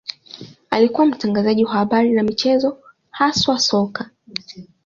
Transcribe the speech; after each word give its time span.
Alikuwa 0.69 1.05
mtangazaji 1.07 1.65
wa 1.65 1.71
habari 1.71 2.11
na 2.11 2.23
michezo, 2.23 2.77
haswa 3.11 3.59
soka. 3.59 4.09